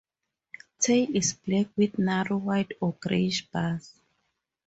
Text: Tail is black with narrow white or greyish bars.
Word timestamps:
Tail 0.79 1.15
is 1.15 1.33
black 1.33 1.67
with 1.77 1.99
narrow 1.99 2.37
white 2.37 2.71
or 2.81 2.93
greyish 2.93 3.45
bars. 3.51 3.93